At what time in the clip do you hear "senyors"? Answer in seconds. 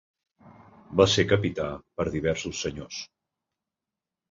2.67-3.05